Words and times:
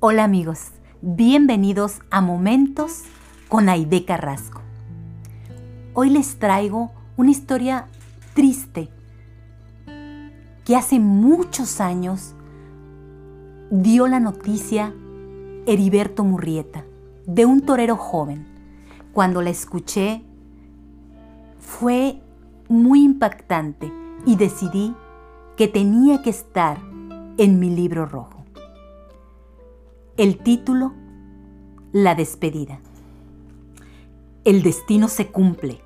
Hola 0.00 0.22
amigos, 0.22 0.60
bienvenidos 1.02 2.02
a 2.12 2.20
Momentos 2.20 3.02
con 3.48 3.68
Aide 3.68 4.04
Carrasco. 4.04 4.60
Hoy 5.92 6.10
les 6.10 6.38
traigo 6.38 6.92
una 7.16 7.32
historia 7.32 7.88
triste 8.32 8.90
que 10.64 10.76
hace 10.76 11.00
muchos 11.00 11.80
años 11.80 12.36
dio 13.72 14.06
la 14.06 14.20
noticia 14.20 14.94
Heriberto 15.66 16.22
Murrieta, 16.22 16.84
de 17.26 17.44
un 17.44 17.62
torero 17.62 17.96
joven. 17.96 18.46
Cuando 19.12 19.42
la 19.42 19.50
escuché 19.50 20.22
fue 21.58 22.22
muy 22.68 23.02
impactante 23.02 23.92
y 24.24 24.36
decidí 24.36 24.94
que 25.56 25.66
tenía 25.66 26.22
que 26.22 26.30
estar 26.30 26.78
en 27.36 27.58
mi 27.58 27.70
libro 27.70 28.06
rojo. 28.06 28.37
El 30.18 30.38
título, 30.38 30.94
La 31.92 32.16
despedida. 32.16 32.80
El 34.44 34.64
destino 34.64 35.06
se 35.06 35.28
cumple. 35.28 35.80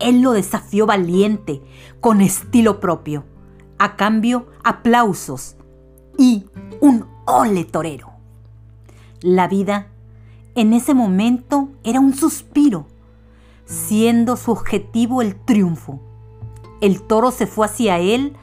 Él 0.00 0.22
lo 0.22 0.32
desafió 0.32 0.86
valiente, 0.86 1.60
con 2.00 2.22
estilo 2.22 2.80
propio. 2.80 3.24
A 3.78 3.96
cambio, 3.96 4.46
aplausos 4.64 5.56
y 6.16 6.46
un 6.80 7.04
ole 7.26 7.66
torero. 7.66 8.12
La 9.20 9.48
vida 9.48 9.88
en 10.54 10.72
ese 10.72 10.94
momento 10.94 11.68
era 11.84 12.00
un 12.00 12.14
suspiro, 12.14 12.86
siendo 13.66 14.38
su 14.38 14.50
objetivo 14.50 15.20
el 15.20 15.36
triunfo. 15.36 16.00
El 16.80 17.02
toro 17.02 17.30
se 17.30 17.46
fue 17.46 17.66
hacia 17.66 17.98
él 17.98 18.34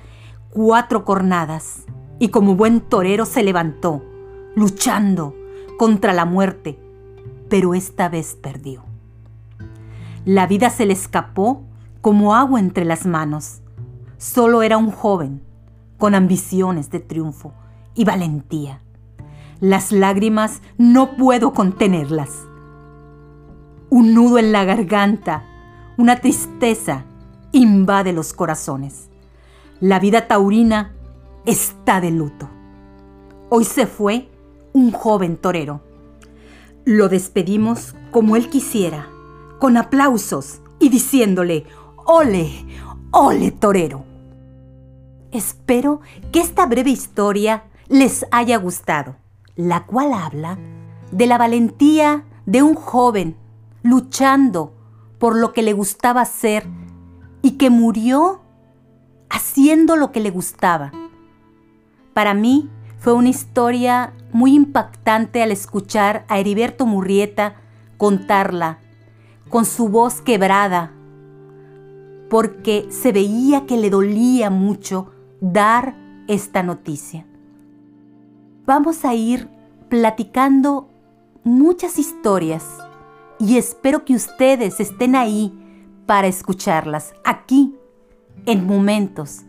cuatro 0.52 1.04
cornadas 1.04 1.86
y 2.20 2.28
como 2.28 2.56
buen 2.56 2.80
torero 2.80 3.26
se 3.26 3.42
levantó 3.42 4.04
luchando 4.60 5.36
contra 5.78 6.14
la 6.14 6.26
muerte, 6.26 6.78
pero 7.50 7.74
esta 7.74 8.10
vez 8.10 8.36
perdió. 8.36 8.84
La 10.26 10.46
vida 10.48 10.70
se 10.70 10.86
le 10.86 10.94
escapó 10.94 11.64
como 12.02 12.36
agua 12.36 12.60
entre 12.60 12.86
las 12.86 13.06
manos. 13.06 13.62
Solo 14.18 14.62
era 14.62 14.78
un 14.78 14.92
joven 14.92 15.42
con 15.98 16.14
ambiciones 16.14 16.90
de 16.90 17.00
triunfo 17.00 17.54
y 17.96 18.04
valentía. 18.04 18.82
Las 19.62 19.92
lágrimas 19.92 20.62
no 20.78 21.16
puedo 21.16 21.54
contenerlas. 21.54 22.30
Un 23.90 24.14
nudo 24.14 24.38
en 24.38 24.52
la 24.52 24.66
garganta, 24.66 25.44
una 25.98 26.18
tristeza 26.18 27.06
invade 27.52 28.14
los 28.14 28.34
corazones. 28.34 29.10
La 29.80 30.00
vida 30.00 30.28
taurina 30.28 30.94
está 31.46 32.02
de 32.02 32.12
luto. 32.12 32.50
Hoy 33.50 33.64
se 33.64 33.88
fue 33.88 34.30
un 34.74 34.92
joven 34.92 35.38
torero. 35.38 35.82
Lo 36.86 37.10
despedimos 37.10 37.96
como 38.12 38.36
él 38.36 38.50
quisiera, 38.50 39.08
con 39.60 39.78
aplausos 39.78 40.62
y 40.80 40.90
diciéndole, 40.90 41.66
ole, 42.06 42.66
ole 43.12 43.52
torero. 43.52 44.06
Espero 45.32 46.02
que 46.32 46.40
esta 46.40 46.66
breve 46.66 46.90
historia 46.90 47.64
les 47.88 48.26
haya 48.32 48.58
gustado, 48.58 49.16
la 49.56 49.86
cual 49.86 50.14
habla 50.14 50.58
de 51.12 51.28
la 51.28 51.38
valentía 51.38 52.26
de 52.46 52.64
un 52.64 52.76
joven 52.76 53.36
luchando 53.84 54.74
por 55.20 55.36
lo 55.38 55.54
que 55.54 55.62
le 55.62 55.74
gustaba 55.74 56.22
hacer 56.22 56.66
y 57.42 57.52
que 57.52 57.70
murió 57.70 58.42
haciendo 59.30 59.96
lo 59.96 60.12
que 60.12 60.20
le 60.20 60.32
gustaba. 60.32 60.92
Para 62.14 62.34
mí, 62.34 62.70
fue 63.00 63.14
una 63.14 63.30
historia 63.30 64.14
muy 64.32 64.54
impactante 64.54 65.42
al 65.42 65.52
escuchar 65.52 66.26
a 66.28 66.40
Heriberto 66.40 66.86
Murrieta 66.86 67.56
contarla 67.98 68.80
con 69.50 69.66
su 69.66 69.90
voz 69.90 70.22
quebrada, 70.22 70.94
porque 72.30 72.88
se 72.90 73.12
veía 73.12 73.66
que 73.66 73.78
le 73.78 73.90
dolía 73.90 74.50
mucho 74.50 75.12
dar 75.42 75.96
esta 76.28 76.64
noticia. 76.64 77.26
Vamos 78.66 79.04
a 79.04 79.16
ir 79.16 79.50
platicando 79.90 80.88
muchas 81.44 81.98
historias 81.98 82.64
y 83.40 83.58
espero 83.58 84.06
que 84.06 84.14
ustedes 84.14 84.80
estén 84.80 85.16
ahí 85.16 85.52
para 86.06 86.28
escucharlas 86.28 87.14
aquí 87.26 87.76
en 88.46 88.66
Momentos 88.66 89.42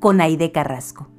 con 0.00 0.20
Aide 0.20 0.52
Carrasco. 0.52 1.17